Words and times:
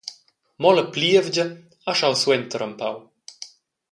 Mo 0.63 0.71
la 0.77 0.83
plievgia 0.95 1.45
ha 1.85 1.91
schau 1.99 2.13
suenter 2.23 2.61
empau. 2.69 2.95